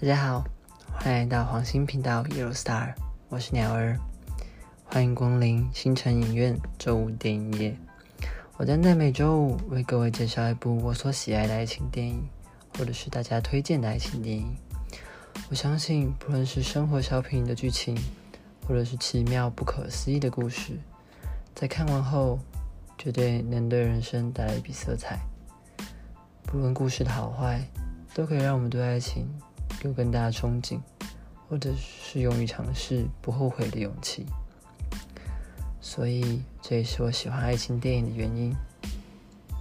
[0.00, 0.44] 大家好，
[0.92, 2.94] 欢迎来到黄星频道 Yellow Star，
[3.28, 3.98] 我是鸟儿，
[4.84, 7.76] 欢迎光临星辰影院周五电影夜。
[8.58, 12.22] 我将在每周五为各位介绍一部我所喜爱的爱情电影，
[12.78, 14.54] 或者是大家推荐的爱情电影。
[15.50, 17.98] 我相信，不论是生活小品的剧情，
[18.68, 20.78] 或者是奇妙不可思议的故事，
[21.56, 22.38] 在看完后，
[22.96, 25.18] 绝对能对人生带来一笔色彩。
[26.44, 27.60] 不论故事的好坏，
[28.14, 29.26] 都可以让我们对爱情。
[29.84, 30.80] 有更大的憧憬，
[31.48, 34.26] 或者是勇于尝试、不后悔的勇气，
[35.80, 38.52] 所以这也是我喜欢爱情电影的原因。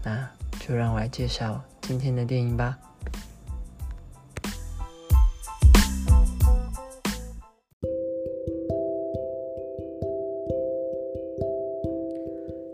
[0.04, 0.28] 那
[0.60, 2.78] 就让我来介绍今天的电影吧。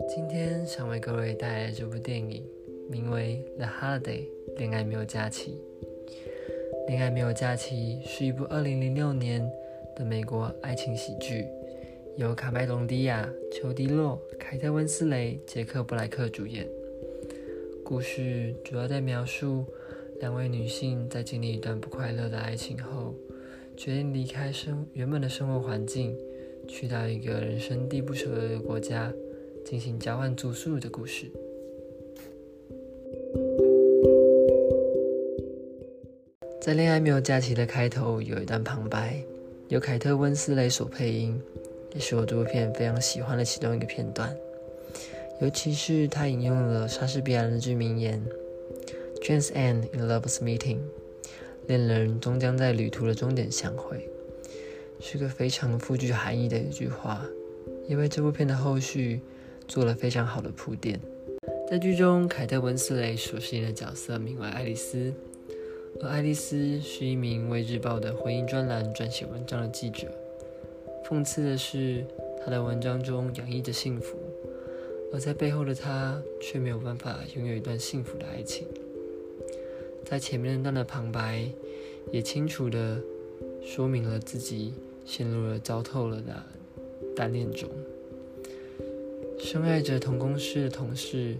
[0.08, 2.42] 今天想为各位带来这部电影，
[2.88, 5.60] 名为《The Holiday》，恋爱没有假期。
[6.94, 9.50] 《恋爱没有假期》是一部2006年
[9.96, 11.44] 的美国爱情喜剧，
[12.14, 16.68] 由卡麦隆·迪亚、裘迪·洛、凯特·温斯雷、杰克·布莱克主演。
[17.84, 19.66] 故事主要在描述
[20.20, 23.12] 两位女性在经历一段不快乐的爱情后，
[23.76, 26.16] 决定离开生原本的生活环境，
[26.68, 29.12] 去到一个人生地不熟的国家，
[29.64, 31.26] 进行交换住宿的故事。
[36.64, 39.22] 在恋爱没有假期的开头有一段旁白，
[39.68, 41.38] 由凯特温斯雷所配音，
[41.92, 44.34] 也是我这部片非常喜欢的其中一个片段。
[45.42, 48.24] 尤其是他引用了莎士比亚那句名言
[49.20, 50.78] j a n e end in love's meeting”，
[51.66, 54.08] 恋人终将在旅途的终点相会，
[54.98, 57.26] 是个非常富具含义的一句话，
[57.86, 59.20] 也为这部片的后续
[59.68, 60.98] 做了非常好的铺垫。
[61.68, 65.12] 在剧中，凯特温斯雷所饰演的角色名为爱丽丝。
[66.02, 70.08] 而爱丽丝是一名为日报的婚姻专栏撰写文章的记者。
[71.08, 72.04] 讽刺的是，
[72.44, 74.16] 她的文章中洋溢着幸福，
[75.12, 78.66] 而在背后的她却没有办法拥有一段幸福的爱情。
[80.04, 81.48] 在前面那段的旁白，
[82.10, 83.00] 也清楚地
[83.62, 84.74] 说明了自己
[85.04, 86.42] 陷入了糟透了的
[87.14, 87.68] 单恋中。
[89.38, 91.36] 深爱着同公司的同事，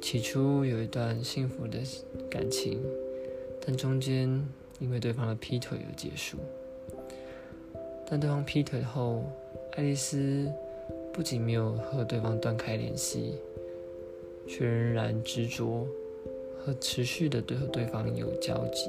[0.00, 1.78] 起初有一段幸福的
[2.30, 2.80] 感情。
[3.66, 4.28] 但中间
[4.78, 6.38] 因为对方的劈腿而结束。
[8.08, 9.24] 但对方劈腿后，
[9.72, 10.48] 爱丽丝
[11.12, 13.34] 不仅没有和对方断开联系，
[14.46, 15.84] 却仍然执着
[16.56, 18.88] 和持续的对和对方有交集。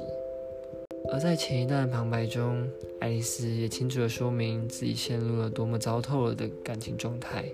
[1.10, 2.68] 而在前一段旁白中，
[3.00, 7.44] 爱丽丝也清楚的说明自己陷入了多么糟透了的感情状态。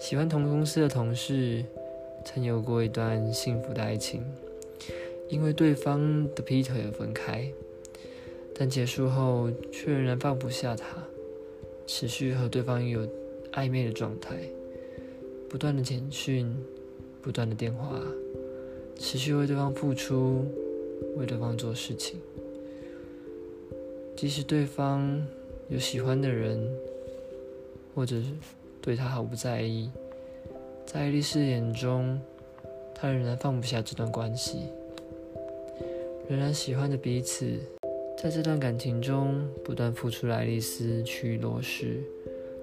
[0.00, 1.64] 喜欢同公司的同事，
[2.24, 4.24] 曾有过一段幸福的爱情。
[5.30, 7.48] 因为对方的劈腿而分开，
[8.52, 10.86] 但结束后却仍然放不下他，
[11.86, 13.06] 持续和对方有
[13.52, 14.36] 暧昧的状态，
[15.48, 16.52] 不断的简讯，
[17.22, 18.00] 不断的电话，
[18.98, 20.44] 持续为对方付出，
[21.16, 22.18] 为对方做事情，
[24.16, 25.24] 即使对方
[25.68, 26.68] 有喜欢的人，
[27.94, 28.26] 或者是
[28.82, 29.88] 对他毫不在意，
[30.84, 32.20] 在爱丽丝眼中，
[32.96, 34.64] 他仍然放不下这段关系。
[36.30, 37.58] 仍然喜欢着彼此，
[38.16, 41.96] 在这段感情中不断付出的爱丽丝去落实，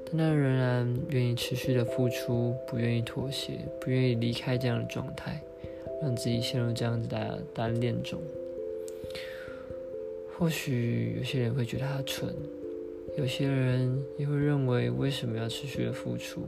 [0.05, 5.43] 但她仍然愿意持续的付出，不愿意妥协，不愿意离开这样的状态，
[6.01, 8.21] 让自己陷入这样子的单恋中。
[10.37, 12.33] 或许有些人会觉得他蠢，
[13.17, 16.43] 有些人也会认为为什么要持续的付出？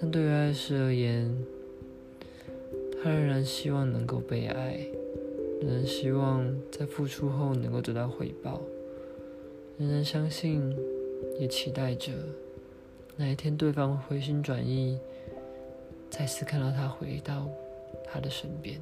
[0.00, 1.32] 但对于爱丝而言，
[3.00, 4.80] 他仍然希望能够被爱。
[5.60, 8.60] 仍然希望在付出后能够得到回报，
[9.78, 10.74] 仍然相信，
[11.38, 12.12] 也期待着
[13.16, 14.98] 哪一天对方回心转意，
[16.08, 17.46] 再次看到他回到
[18.04, 18.80] 他的身边，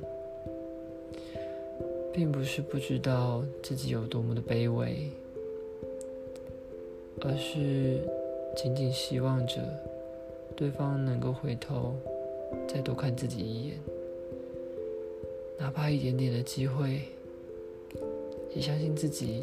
[2.12, 5.10] 并不是不知道自己有多么的卑微，
[7.20, 8.00] 而是
[8.56, 9.54] 仅仅希望着
[10.54, 11.96] 对方能够回头
[12.68, 13.78] 再多看自己一眼。
[15.58, 17.00] 哪怕一点点的机会，
[18.54, 19.42] 也相信自己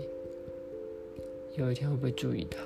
[1.55, 2.57] 有一天会被注意到。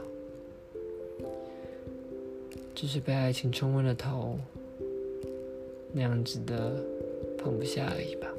[2.75, 4.37] 只是被爱情冲昏了头，
[5.91, 6.81] 那样子的
[7.39, 8.33] 放不下而已吧。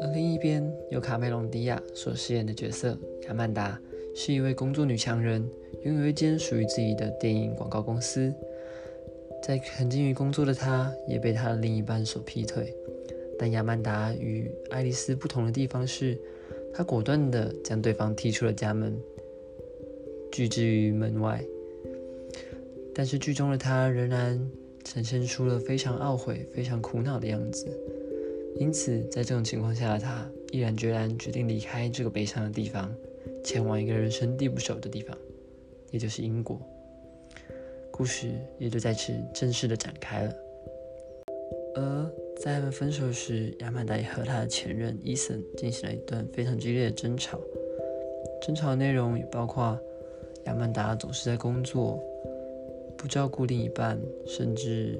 [0.00, 2.98] 而另一边，由卡梅隆·迪亚所饰演的角色
[3.28, 3.78] 亚曼达，
[4.16, 5.48] 是一位工作女强人，
[5.84, 8.34] 拥有一间属于自己的电影广告公司。
[9.46, 12.74] 在沉浸于工作的他，也被他的另一半所劈腿。
[13.38, 16.18] 但亚曼达与爱丽丝不同的地方是，
[16.72, 18.98] 她果断地将对方踢出了家门，
[20.32, 21.44] 拒之于门外。
[22.94, 24.40] 但是剧中的他仍然
[24.82, 27.66] 呈现出了非常懊悔、非常苦恼的样子。
[28.58, 32.90] 因此，在这种情况下的他，毅然决然决定离开这个悲伤的地方，
[33.44, 35.14] 前往一个人生地不熟的地方，
[35.90, 36.58] 也就是英国。
[37.96, 40.34] 故事也就在此正式的展开了。
[41.76, 42.10] 而
[42.42, 47.38] 在他们分手时，亚曼达也和他的前任伊森进行了一段非常激烈的争吵。
[48.42, 49.78] 争吵的内容也包括
[50.46, 52.02] 亚曼达总是在工作，
[52.98, 54.98] 不照顾另一半，甚至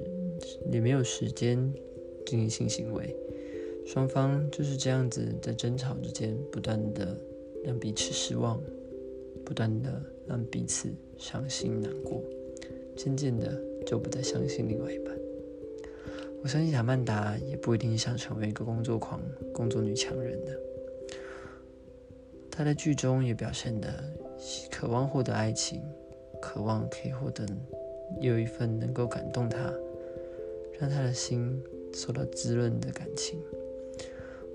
[0.70, 1.58] 也没有时间
[2.24, 3.12] 进行性行为。
[3.84, 7.18] 双方就是这样子在争吵之间，不断的
[7.64, 8.62] 让彼此失望，
[9.44, 10.88] 不断的让彼此
[11.18, 12.22] 伤心难过。
[12.96, 15.14] 渐渐的就不再相信另外一半。
[16.42, 19.20] 我相信亚曼达也不一定想成为一个工作狂、
[19.52, 20.58] 工作女强人的。
[22.50, 23.88] 她在剧中也表现的
[24.70, 25.80] 渴望获得爱情，
[26.40, 27.46] 渴望可以获得
[28.20, 29.72] 有一份能够感动她、
[30.78, 31.62] 让她的心
[31.92, 33.40] 受到滋润的感情。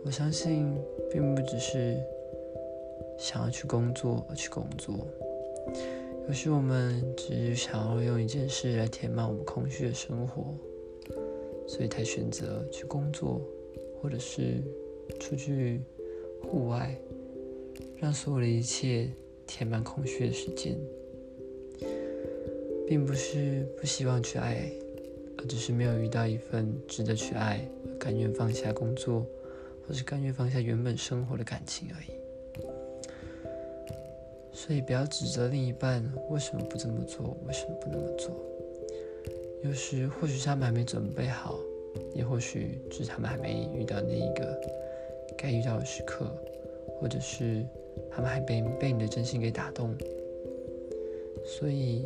[0.06, 0.77] 我相信，
[1.12, 1.97] 并不只是
[3.18, 4.95] 想要去工作而去工作。
[6.30, 10.56] 可是我们只是想要用一件事来填满我们空虚的生活，
[11.68, 13.42] 所以才选择去工作，
[14.00, 14.62] 或者是
[15.20, 15.81] 出去
[16.44, 16.96] 户外，
[17.98, 19.10] 让所有的一切
[19.48, 20.78] 填满空虚的时间，
[22.88, 24.72] 并不是不希望去爱，
[25.40, 27.68] 而只是没有遇到一份值得去爱、
[28.00, 29.26] 甘愿放下工作，
[29.88, 32.12] 或是甘愿放下原本生活的感情而已。
[34.59, 38.29] 所以不要指责另一半为什么不这么做，为什么不那么做。
[39.63, 41.57] 有时或许他们还没准备好，
[42.13, 44.61] 也或许是他们还没遇到那一个
[45.38, 46.25] 该遇到的时刻，
[47.00, 47.65] 或者是
[48.11, 49.95] 他们还被被你的真心给打动。
[51.45, 52.06] 所以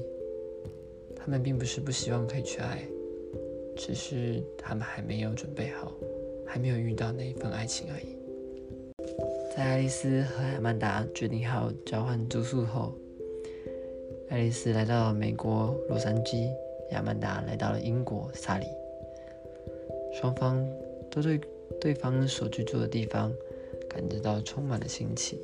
[1.15, 2.83] 他们并不是不希望可以去爱，
[3.75, 5.91] 只是他们还没有准备好，
[6.45, 8.15] 还没有遇到那一份爱情而已。
[9.55, 12.91] 在爱丽丝和亚曼达决定好交换住宿后，
[14.29, 16.50] 爱丽丝来到了美国洛杉矶，
[16.89, 18.65] 亚曼达来到了英国萨里。
[20.11, 20.67] 双方
[21.11, 21.39] 都对
[21.79, 23.31] 对方所居住的地方
[23.88, 25.39] 感觉到充满了新奇。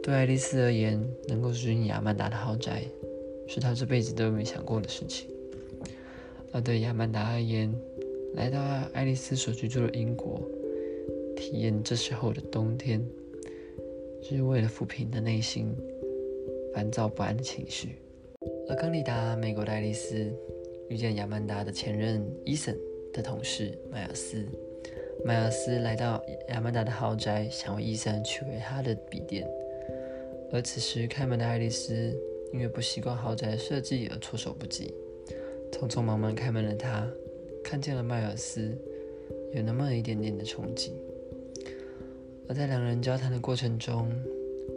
[0.00, 2.84] 对爱丽丝而言，能够住进亚曼达的豪宅，
[3.48, 5.26] 是她这辈子都没想过的事情；
[6.52, 7.74] 而对亚曼达而言，
[8.34, 8.60] 来到
[8.92, 10.40] 爱丽丝所居住的英国。
[11.38, 13.00] 体验这时候的冬天，
[14.20, 15.72] 是为了抚平的内心
[16.74, 17.94] 烦躁不安的情绪。
[18.68, 20.30] 而刚抵达美国的爱丽丝
[20.88, 22.76] 遇见亚曼达的前任伊森
[23.12, 24.44] 的同事迈尔斯。
[25.24, 29.48] 迈尔斯来到亚曼达的豪宅，想为伊森取回他的笔电。
[30.52, 32.14] 而此时开门的爱丽丝
[32.52, 34.92] 因为不习惯豪宅的设计而措手不及，
[35.70, 37.08] 匆匆忙忙开门的她
[37.62, 38.76] 看见了迈尔斯，
[39.54, 40.90] 有那么一点点的憧憬。
[42.48, 44.10] 而在两人交谈的过程中，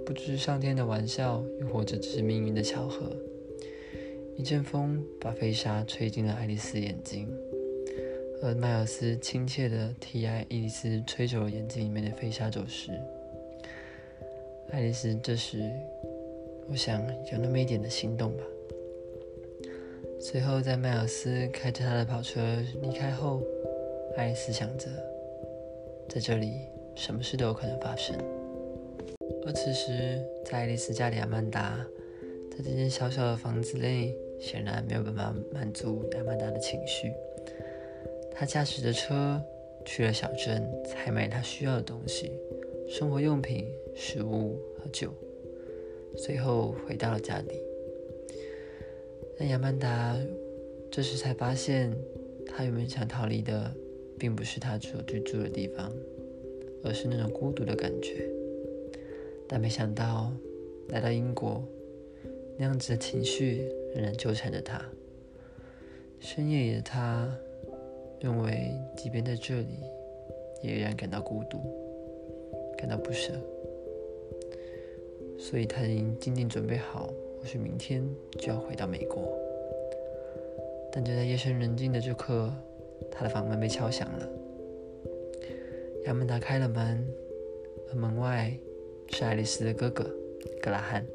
[0.05, 3.09] 不知是上天的玩笑，又或者只是命运的巧合，
[4.35, 7.29] 一阵风把飞沙吹进了爱丽丝眼睛，
[8.43, 12.91] 而迈尔斯亲切地替爱丽丝吹走了眼睛里面的飞沙走石。
[14.71, 15.71] 爱丽丝这时，
[16.69, 17.01] 我想
[17.31, 18.43] 有那么一点的心动吧。
[20.19, 22.41] 随后，在迈尔斯开着他的跑车
[22.81, 23.41] 离开后，
[24.17, 24.87] 爱丽丝想着，
[26.09, 26.51] 在这里。
[26.95, 28.15] 什么事都有可能发生。
[29.45, 31.83] 而此时，在爱丽丝家里，亚曼达
[32.51, 37.11] 在这间小小的房子内，显然没有办法满足亚曼达的情绪。
[38.31, 39.41] 他驾驶着车
[39.85, 42.31] 去了小镇，采买他需要的东西，
[42.87, 45.11] 生活用品、食物和酒。
[46.17, 47.59] 随后回到了家里。
[49.39, 50.15] 但亚曼达
[50.91, 51.91] 这时才发现，
[52.45, 53.71] 他原本想逃离的，
[54.19, 55.91] 并不是他所居住的地方。
[56.83, 58.27] 而是那种孤独的感觉，
[59.47, 60.31] 但没想到
[60.89, 61.63] 来到英国，
[62.57, 64.81] 那样子的情绪仍然纠缠着他。
[66.19, 67.33] 深夜里的他
[68.19, 69.79] 认为，即便在这里，
[70.61, 71.59] 也依然感到孤独，
[72.77, 73.33] 感到不舍。
[75.39, 78.07] 所以他已经静静准备好，或许明天
[78.37, 79.35] 就要回到美国。
[80.91, 82.53] 但就在夜深人静的这刻，
[83.09, 84.29] 他的房门被敲响了。
[86.05, 87.07] 亚曼达开了门，
[87.89, 88.51] 而门外
[89.09, 90.03] 是爱丽丝的哥哥
[90.61, 91.05] 格拉汉。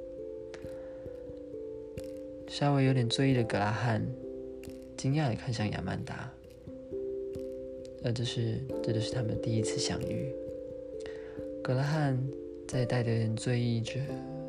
[2.49, 4.07] 稍微有点醉意的格拉汉
[4.97, 6.33] 惊讶地看向亚曼达，
[8.05, 10.33] 而这是这就是他们第一次相遇。
[11.63, 12.17] 格拉汉
[12.69, 14.01] 在带着点醉意之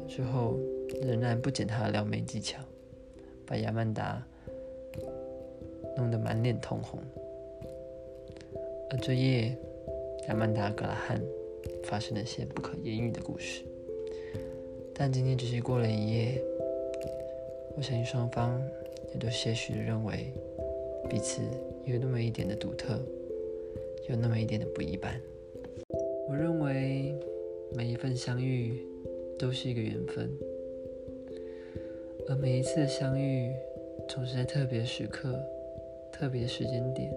[0.08, 0.60] 之后，
[1.02, 2.60] 仍然不减他的撩妹技巧，
[3.46, 4.24] 把亚曼达
[5.98, 7.00] 弄得满脸通红。
[8.90, 9.58] 而这夜，
[10.28, 11.22] 亚曼达格拉汉
[11.84, 13.64] 发生了一些不可言喻的故事。
[14.94, 16.42] 但今天只是过了一夜，
[17.76, 18.62] 我相信双方
[19.14, 20.34] 也都些许的认为
[21.10, 21.42] 彼此
[21.86, 23.00] 有那么一点的独特，
[24.10, 25.20] 有那么一点的不一般。
[26.28, 27.16] 我认为
[27.74, 28.82] 每一份相遇
[29.38, 30.30] 都是一个缘分，
[32.28, 33.54] 而每一次的相遇
[34.10, 35.40] 总是在特别时刻、
[36.12, 37.14] 特别时间点，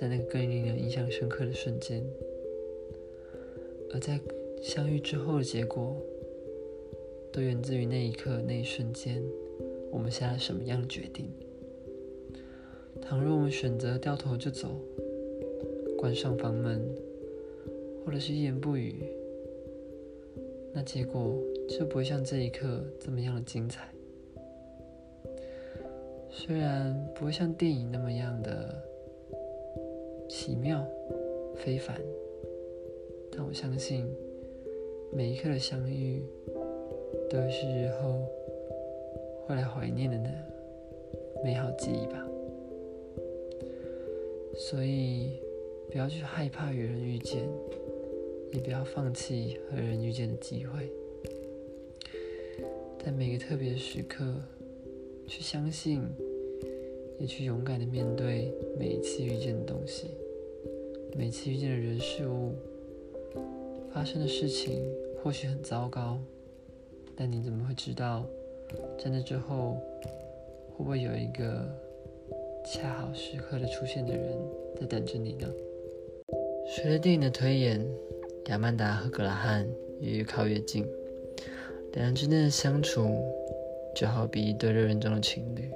[0.00, 2.02] 在那个更令人印象深刻的瞬间，
[3.92, 4.18] 而在
[4.62, 5.94] 相遇之后的结果。
[7.32, 9.22] 都源自于那一刻、那一瞬间，
[9.92, 11.30] 我们下了什么样的决定。
[13.00, 14.80] 倘若我们选择掉头就走，
[15.96, 16.82] 关上房门，
[18.04, 19.04] 或者是一言不语，
[20.72, 23.88] 那结果就不会像这一刻这么样的精彩。
[26.32, 28.76] 虽然不会像电影那么样的
[30.30, 30.86] 奇妙、
[31.56, 32.00] 非凡，
[33.32, 34.06] 但我相信
[35.12, 36.22] 每一刻的相遇。
[37.28, 38.26] 都是日后
[39.44, 40.28] 会来怀念的呢
[41.44, 42.26] 美好记忆吧。
[44.56, 45.40] 所以
[45.92, 47.48] 不要去害怕与人遇见，
[48.52, 50.90] 也不要放弃和人遇见的机会。
[53.04, 54.24] 在每个特别的时刻，
[55.28, 56.02] 去相信，
[57.20, 60.06] 也去勇敢的面对每一次遇见的东西，
[61.14, 62.54] 每次遇见的人事物，
[63.92, 64.82] 发生的事情
[65.22, 66.18] 或许很糟糕。
[67.14, 68.24] 但你怎么会知道，
[68.98, 69.76] 在那之后，
[70.70, 71.68] 会不会有一个
[72.64, 74.34] 恰好时刻的出现的人
[74.80, 75.46] 在等着你呢？
[76.74, 77.86] 随着电影的推演，
[78.46, 79.68] 亚曼达和格拉汉
[80.00, 80.86] 越靠越近，
[81.92, 83.22] 两人之间的相处
[83.94, 85.70] 就好比一对热恋中的情侣。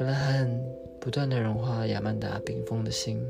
[0.00, 0.50] 格拉汉
[0.98, 3.22] 不断的融化亚曼达冰封的心，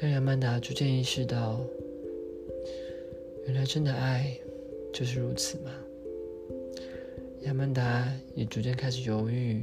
[0.00, 1.60] 让亚曼达逐渐意识到，
[3.46, 4.36] 原来真的爱。
[4.92, 5.70] 就是如此吗？
[7.42, 9.62] 亚曼达也逐渐开始犹豫，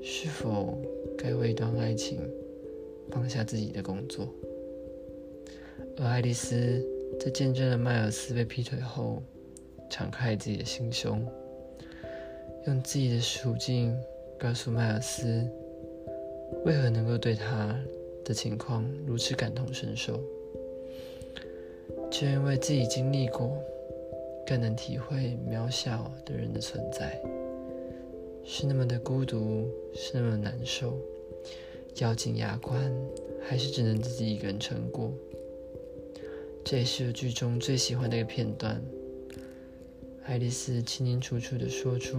[0.00, 0.78] 是否
[1.18, 2.20] 该为一段爱情
[3.10, 4.32] 放下自己的工作。
[5.96, 6.80] 而爱丽丝
[7.18, 9.20] 在见证了迈尔斯被劈腿后，
[9.90, 11.26] 敞开自己的心胸，
[12.66, 13.96] 用自己的处境
[14.36, 15.48] 告诉迈尔斯，
[16.64, 17.78] 为何能够对他
[18.24, 20.20] 的情况如此感同身受。
[22.10, 23.56] 就因为自己经历过，
[24.44, 27.20] 更能体会渺小的人的存在，
[28.44, 30.98] 是那么的孤独，是那么难受，
[31.98, 32.92] 咬紧牙关，
[33.42, 35.12] 还是只能自己一个人撑过。
[36.64, 38.82] 这也是剧中最喜欢的一个片段。
[40.28, 42.18] 爱丽丝清清楚楚的说出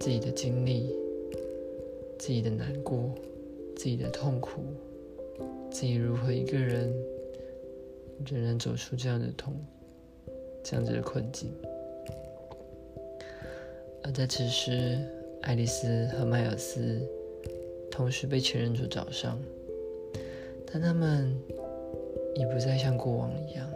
[0.00, 0.94] 自己的经历，
[2.18, 3.14] 自己的难过，
[3.76, 4.62] 自己的痛苦，
[5.70, 6.90] 自己如何一个人。
[8.26, 9.54] 仍然走出这样的痛，
[10.64, 11.52] 这样子的困境。
[14.02, 14.98] 而在此时，
[15.42, 17.00] 爱丽丝和迈尔斯
[17.90, 19.38] 同时被前任所找上，
[20.66, 21.32] 但他们
[22.34, 23.70] 已不再像过往一样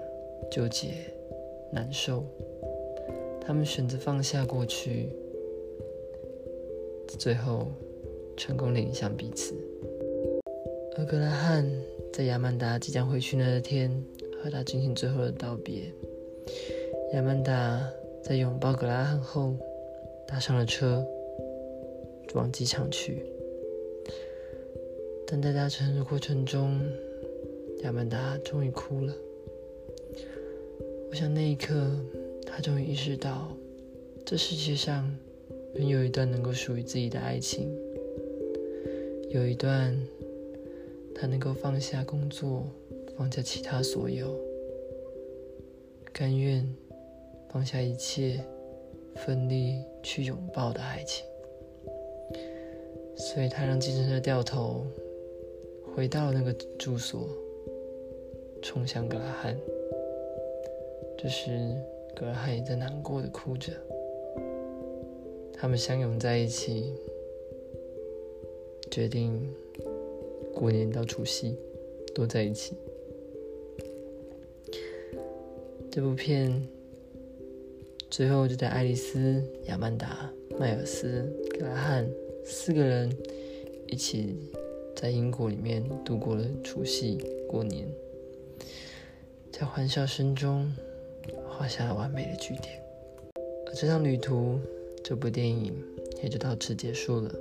[0.51, 0.89] 纠结、
[1.71, 2.25] 难受。
[3.45, 5.11] 他们选择放下过去，
[7.19, 7.69] 最后
[8.37, 9.55] 成功领向彼此。
[10.97, 11.71] 而格拉汉
[12.13, 14.03] 在亚曼达即将回去那天。
[14.43, 15.85] 和他进行最后的道别。
[17.13, 17.81] 亚曼达
[18.25, 19.55] 在拥抱格拉汉后，
[20.27, 21.07] 搭上了车，
[22.35, 23.25] 往机场去。
[25.29, 26.81] 但在搭乘的过程中，
[27.85, 29.15] 亚曼达终于哭了。
[31.11, 31.73] 我想那一刻，
[32.55, 33.49] 他终于意识到，
[34.27, 35.11] 这世界上
[35.75, 37.75] 仍有一段能够属于自己的爱情，
[39.31, 39.99] 有一段
[41.15, 42.67] 他能够放下工作。
[43.15, 44.35] 放下其他所有，
[46.15, 46.67] 甘愿
[47.51, 48.41] 放下一切，
[49.15, 51.25] 奋力去拥抱的爱情。
[53.15, 54.87] 所以他让计程车掉头，
[55.95, 57.29] 回到那个住所，
[58.63, 59.57] 冲向格拉汉。
[61.19, 61.77] 这时，
[62.23, 63.73] 格拉汉也在难过的哭着。
[65.53, 66.95] 他们相拥在一起，
[68.93, 69.53] 决定
[70.55, 71.59] 过年到除夕
[72.15, 72.77] 都在一起。
[75.91, 76.65] 这部片
[78.09, 82.09] 最后就在爱丽丝、亚曼达、迈尔斯、格拉汉
[82.45, 83.11] 四个人
[83.89, 84.37] 一起
[84.95, 87.85] 在英国里面度过了除夕过年，
[89.51, 90.73] 在欢笑声中
[91.49, 92.83] 画下了完美的句点。
[93.67, 94.59] 而这趟旅途，
[95.03, 95.75] 这部电影
[96.23, 97.35] 也就到此结束了。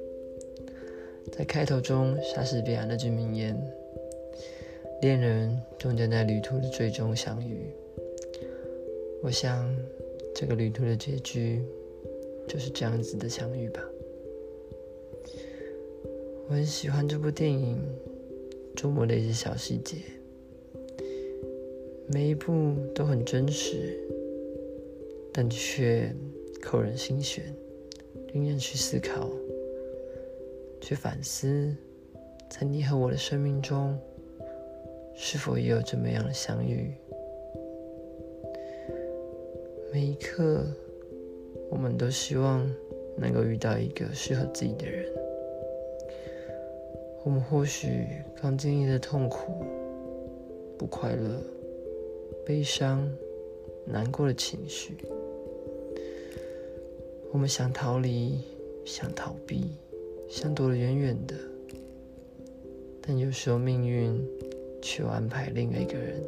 [1.31, 3.55] 在开头中，莎士比亚那句名言
[5.01, 7.65] ：“恋人终将在旅途的最终相遇。”
[9.21, 9.69] 我想，
[10.33, 11.61] 这个旅途的结局
[12.47, 13.83] 就是这样子的相遇吧。
[16.47, 17.79] 我很喜欢这部电影
[18.75, 19.97] 琢磨的一些小细节，
[22.13, 23.97] 每一步都很真实，
[25.31, 26.13] 但却
[26.61, 27.55] 扣人心弦，
[28.33, 29.29] 令人去思考。
[30.81, 31.73] 去反思，
[32.49, 33.97] 在你和我的生命中，
[35.15, 36.91] 是否也有这么样的相遇？
[39.93, 40.65] 每一刻，
[41.69, 42.69] 我们都希望
[43.15, 45.05] 能够遇到一个适合自己的人。
[47.23, 48.07] 我们或许
[48.41, 49.63] 刚经历的痛苦、
[50.77, 51.41] 不快乐、
[52.45, 53.07] 悲伤、
[53.85, 54.97] 难过的情绪，
[57.31, 58.39] 我们想逃离，
[58.85, 59.71] 想逃避。
[60.29, 61.35] 想躲得远远的，
[63.01, 64.25] 但有时候命运
[64.81, 66.23] 却安排另外一个人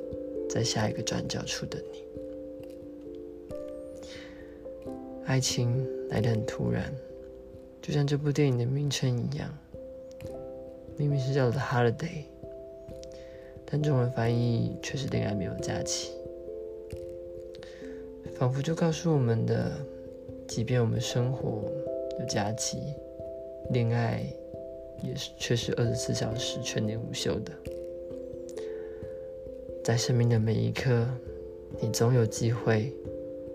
[0.50, 2.03] 在下一个转角处等你。
[5.24, 6.93] 爱情来得很突然，
[7.82, 9.58] 就像这部电影的名称一样，
[10.98, 11.96] 明明是叫做《Holiday》，
[13.74, 16.12] 但中文翻译却是“恋爱没有假期”，
[18.38, 19.72] 仿佛就告诉我们的，
[20.48, 21.63] 即便我们生活
[22.20, 22.77] 有假期。
[23.72, 24.24] 恋爱
[25.01, 27.51] 也是，却是二十四小时全年无休的。
[29.84, 31.08] 在生命的每一刻，
[31.82, 32.94] 你总有机会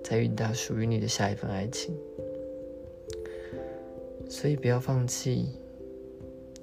[0.03, 1.95] 再遇到属于你的下一份爱情。
[4.29, 5.47] 所以不要放弃，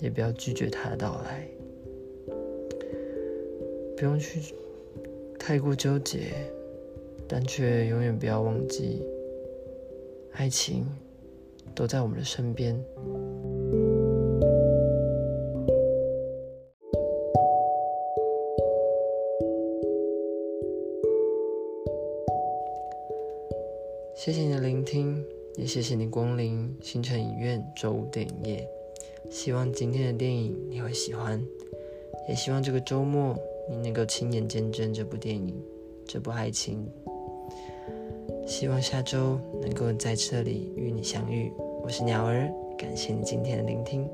[0.01, 1.47] 也不要拒绝他的到来。
[3.97, 4.53] 不用去
[5.39, 6.33] 太过纠结，
[7.29, 9.01] 但却永远不要忘记，
[10.33, 10.85] 爱情
[11.73, 12.77] 都在我们的身边。
[24.13, 25.23] 谢谢你的聆听，
[25.55, 28.67] 也谢谢你光临星辰影院周五电影夜。
[29.29, 31.41] 希望今天的电影你会喜欢，
[32.27, 33.37] 也希望这个周末
[33.69, 35.55] 你能够亲眼见证这部电影，
[36.05, 36.87] 这部爱情。
[38.45, 41.51] 希望下周能够在这里与你相遇。
[41.81, 44.07] 我是鸟儿，感谢你今天的聆听。